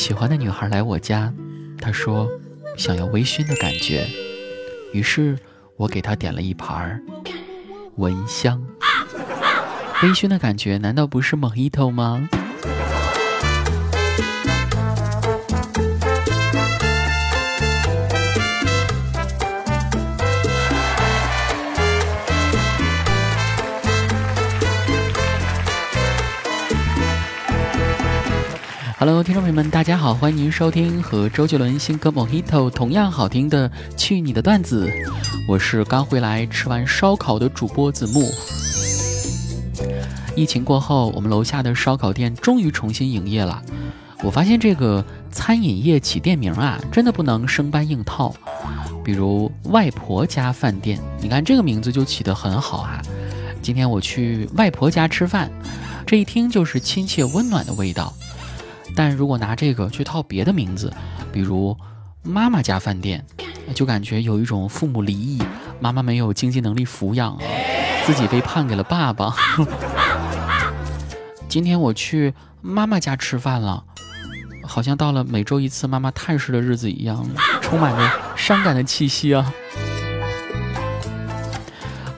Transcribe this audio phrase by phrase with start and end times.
[0.00, 1.30] 喜欢的女孩来我家，
[1.78, 2.26] 她说
[2.74, 4.08] 想要微醺的感觉，
[4.94, 5.38] 于是
[5.76, 7.02] 我给她点了一盘
[7.96, 8.66] 蚊香。
[10.02, 12.26] 微醺的感觉难道不是 Mojito 吗
[29.00, 34.86] ？Hello，听众朋友们，大家好，欢迎您收听和周杰伦新歌《Mojito》同样好听的《去你的段子》，
[35.48, 38.30] 我是刚回来吃完烧烤的主播子木。
[40.36, 43.62] 疫情过后，我们楼下的烧烤店终于重新营业了。
[44.22, 48.34] 我发现这个餐饮业起店名啊，真的不能生搬硬套。
[49.02, 53.00] 比如外婆家饭店，你看这个名字就起得很好啊。
[53.62, 55.50] 今天我去外婆家吃饭，
[56.06, 58.12] 这一听就是亲切温暖的味道。
[58.94, 60.92] 但如果拿这个去套别的名字，
[61.32, 61.76] 比如
[62.22, 63.24] 妈妈家饭店，
[63.74, 65.42] 就感觉有一种父母离异，
[65.80, 67.38] 妈妈没有经济能力抚养，
[68.04, 69.34] 自己被判给了爸爸。
[71.48, 73.84] 今天我去妈妈家吃饭了，
[74.62, 77.26] 好像到了每周一次妈妈探视的日子一样，
[77.60, 79.52] 充满着伤感的气息啊。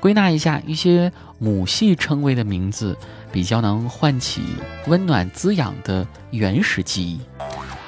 [0.03, 2.98] 归纳一下，一些母系称谓的名字。
[3.31, 4.42] 比较能唤起
[4.89, 7.19] 温暖滋养的原始记忆，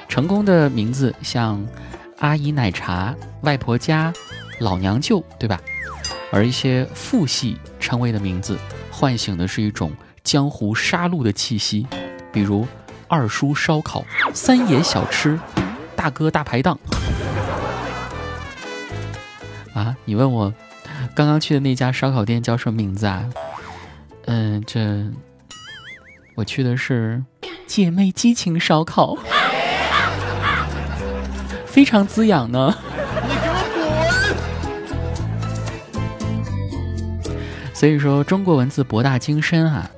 [0.09, 1.63] 成功的名字像
[2.19, 4.11] 阿姨奶茶、外婆家、
[4.61, 5.61] 老娘舅，对吧？
[6.33, 8.59] 而一些父系称谓的名字，
[8.91, 11.87] 唤醒的是一种江湖杀戮的气息，
[12.33, 12.67] 比如
[13.07, 15.39] 二叔烧烤、三爷小吃、
[15.95, 16.79] 大哥大排档。
[19.75, 20.51] 啊，你问我
[21.15, 23.25] 刚刚去的那家烧烤店叫什么名字啊？
[24.27, 25.05] 嗯，这。
[26.37, 27.23] 我去的是
[27.65, 29.17] 姐妹激情烧烤，
[31.65, 32.77] 非常滋养呢。
[33.23, 33.55] 你给我
[37.23, 37.37] 滚！
[37.73, 39.89] 所以说，中国文字博大精深啊，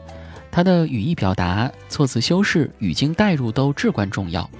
[0.50, 4.50] 它的语义表达、措辞修饰、语境代入都至关重要。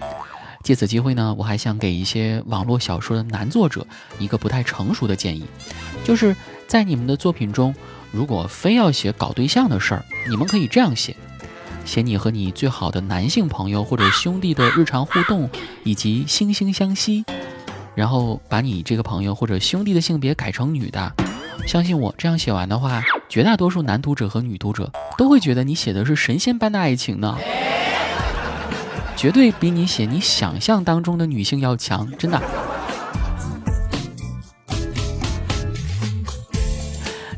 [0.67, 3.87] 借此机会呢，我还想给一些网络小说的男作者
[4.19, 5.45] 一个不太成熟的建议，
[6.03, 6.35] 就是
[6.67, 7.73] 在你们的作品中，
[8.11, 11.15] 如果非要写搞对象的事儿，你们可以这样写。
[11.85, 15.49] 写你和你最好的男性朋友或者兄弟的日常互动，
[15.85, 17.25] 以及惺惺相惜，
[17.95, 21.13] 然后把你这个朋友或者兄弟的性别改成女的。
[21.69, 27.39] 相信我，这样写完的话，绝大多数男读者和女读者都会觉得你写的是神仙般的爱情呢，
[29.17, 32.41] 绝对比你写你想象当中的女性要强，真的。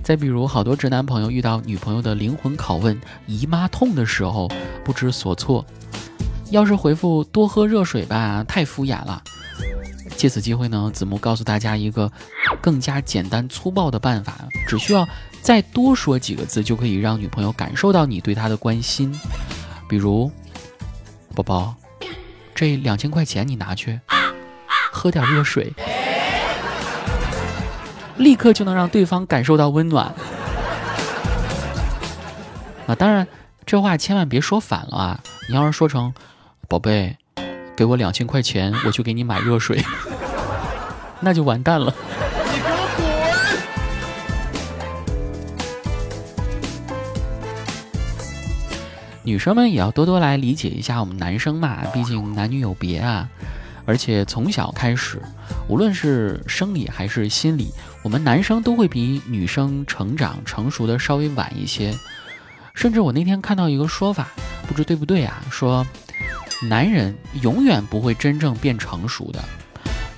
[0.02, 4.50] 再比如，好多直男朋友遇到女朋友的灵魂拷问“姨妈痛”的时候，
[4.82, 5.64] 不知所措。
[6.50, 9.22] 要是回复“多喝热水吧”，太敷衍了。
[10.16, 12.10] 借此机会呢，子木告诉大家一个
[12.60, 15.06] 更加简单粗暴的办法，只需要
[15.42, 19.14] 再多说几个字，就可以让女朋友感受到你对她的关心。
[19.86, 20.32] 比如，
[21.38, 21.74] 宝宝，
[22.52, 24.00] 这两千块钱你拿去，
[24.90, 25.72] 喝点热水。
[28.16, 30.12] 立刻就能让对方感受到温暖
[32.88, 32.94] 啊！
[32.96, 33.28] 当然，
[33.64, 35.20] 这话千万别说反了啊！
[35.48, 36.12] 你要是说成
[36.66, 37.16] “宝贝，
[37.76, 39.80] 给我两千块钱，我去给你买热水
[41.20, 41.94] ”，那就完蛋了。
[49.28, 53.28] 女生们也要多多来理解一下我们男生嘛，毕竟男女有别啊。
[53.84, 55.20] 而且从小开始，
[55.68, 57.70] 无论是生理还是心理，
[58.02, 61.94] 我们男生都会比女生成长成熟的稍微晚一些。
[62.72, 64.28] 甚至我那天看到一个说法，
[64.66, 65.42] 不知对不对啊？
[65.50, 65.86] 说
[66.62, 69.44] 男人永远不会真正变成熟的。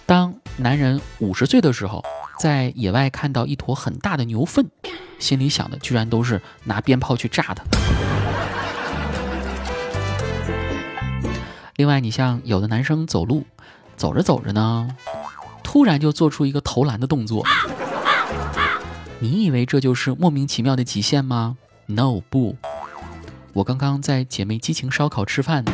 [0.06, 2.04] 当男人五十岁的时候，
[2.38, 4.64] 在野外看到一坨很大的牛粪，
[5.18, 7.79] 心里想的居然都是拿鞭炮去炸它。
[11.80, 13.46] 另外，你像有的男生走路。
[13.96, 14.94] 走着走着呢，
[15.62, 17.42] 突然就做出一个投篮的动作。
[19.18, 21.56] 你以为这就是莫名其妙的极限吗
[21.86, 22.54] ？No，不。
[23.54, 25.64] 我刚刚在姐妹激情烧烤吃饭，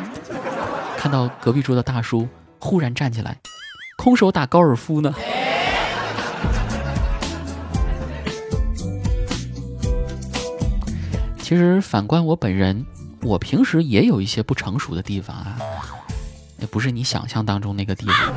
[0.97, 2.29] 看到隔壁桌的大叔
[2.61, 3.41] 忽然站起来，
[3.99, 5.12] 空手打高尔夫呢。
[11.38, 12.87] 其实反观我本人，
[13.23, 15.56] 我平时也有一些不成熟的地方啊。
[16.58, 18.35] 也不是你想象当中那个地方，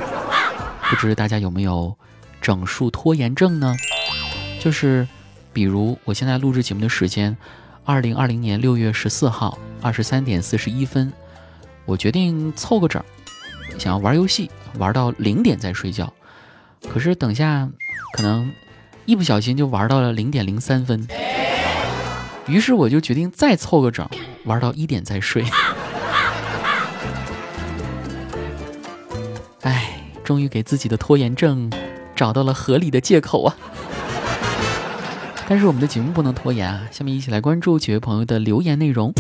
[0.89, 1.95] 不知大家有没有
[2.42, 3.75] 整数拖延症呢？
[4.60, 5.07] 就是，
[5.54, 7.36] 比如我现在录制节目的时间，
[7.86, 11.12] 二零二零年六月十四号二十三点四十一分，
[11.86, 13.01] 我决定凑个整，
[13.77, 16.12] 想要玩游戏，玩到零点再睡觉。
[16.92, 17.69] 可是等下，
[18.13, 18.51] 可能
[19.06, 21.07] 一不小心就玩到了零点零三分。
[22.48, 24.07] 于是我就决定再凑个整，
[24.44, 25.45] 玩到一点再睡。
[30.29, 31.71] 终于给自己的拖延症
[32.15, 33.57] 找到了合理的借口啊！
[35.47, 36.87] 但是我们的节目不能拖延啊！
[36.91, 39.11] 下面一起来关注几位朋友的留言内容。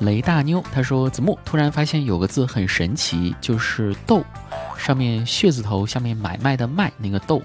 [0.00, 4.24] 雷大妞她说：“子木突然发现有个字很神奇，就是‘豆’，
[4.76, 7.42] 上面血字头，下面买卖的卖那个豆。”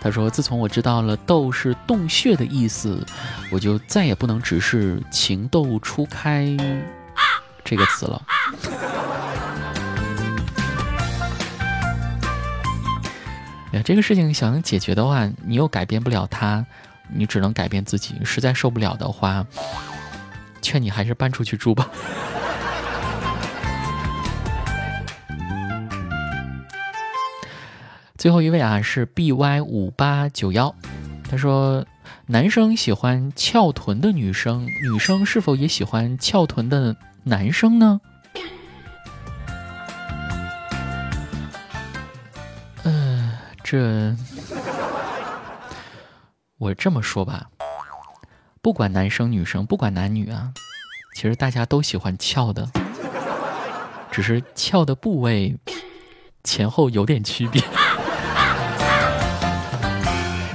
[0.00, 3.04] 他说：“自从我知道了‘豆’是洞穴的意思，
[3.50, 6.56] 我就再也不能只是情窦初开
[7.64, 8.22] 这个词了。”
[13.72, 16.66] 哎，这个事情想解决的话，你又改变不了他，
[17.08, 18.16] 你只能改变自己。
[18.24, 19.46] 实在受不了的话，
[20.62, 21.90] 劝你还是搬出去住吧。
[28.16, 30.72] 最后一位啊是 B Y 五八九幺，
[31.28, 31.84] 他说
[32.26, 36.94] ：“男生喜欢翘臀的女生，女生是否也喜欢翘臀的
[37.24, 38.00] 男生呢？”
[42.84, 43.32] 嗯，
[43.64, 44.14] 这
[46.58, 47.50] 我这么说吧，
[48.62, 50.54] 不管男生女生，不管男女啊，
[51.16, 52.70] 其实大家都喜欢翘的，
[54.12, 55.58] 只是翘的部位
[56.44, 57.60] 前后有点区别。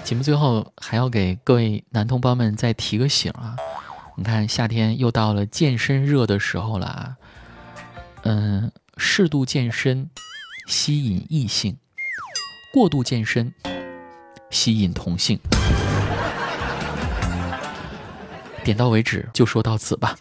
[0.05, 3.57] 节目最后还要给各位男同胞们再提个醒啊！
[4.15, 7.17] 你看夏天又到了健身热的时候了啊，
[8.23, 10.09] 嗯，适度健身
[10.69, 11.77] 吸引异性，
[12.71, 13.53] 过度健身
[14.49, 15.37] 吸引同性。
[18.67, 20.13] 点到为止，就说到此吧。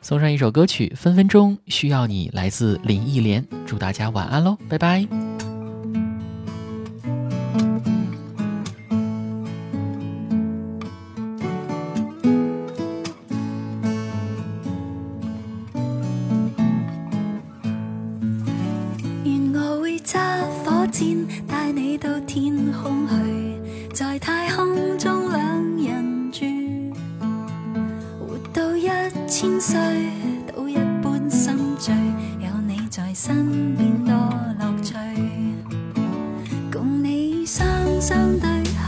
[0.00, 3.44] 送上一首歌曲《分分钟需要你》，来自林忆莲。
[3.66, 5.04] 祝大家晚安喽，拜拜。
[24.98, 25.21] 千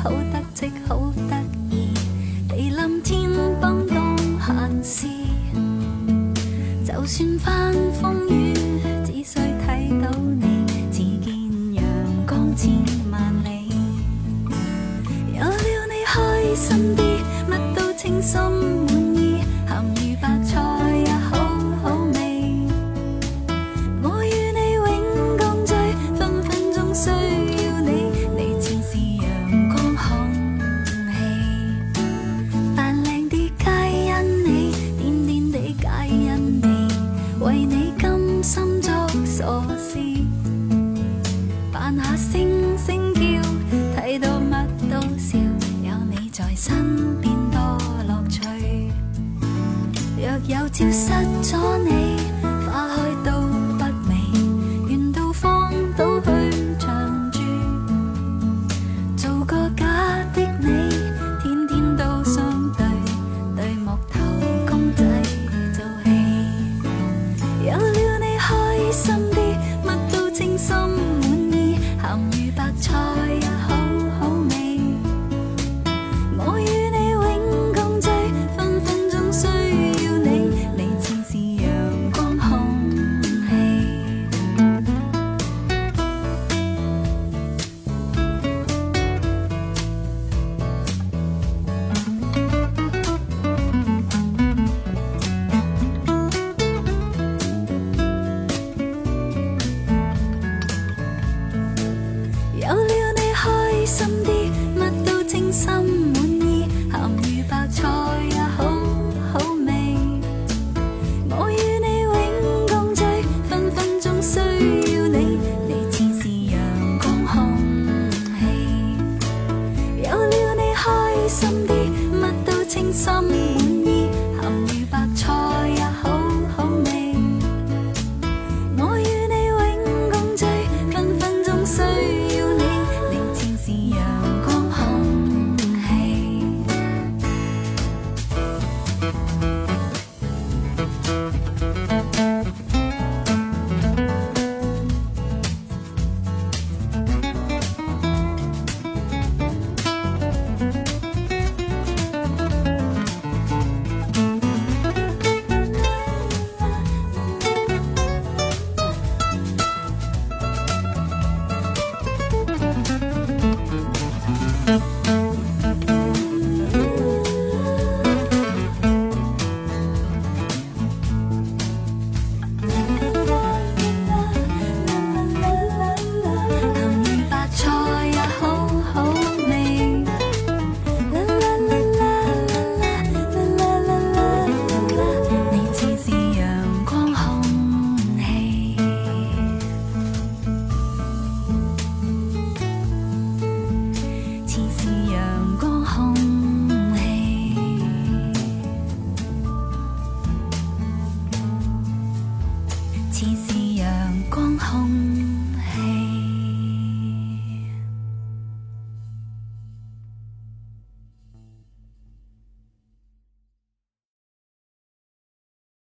[0.05, 1.35] 好得戚好得
[1.75, 1.89] 意，
[2.47, 5.09] 地冧天崩当闲事。
[6.87, 8.53] 就算翻风雨，
[42.77, 43.21] 星叫
[43.97, 45.39] 睇到乜都笑
[45.83, 47.61] 有你在身边多
[48.09, 48.41] 乐趣。
[50.17, 52.24] 若有朝失咗你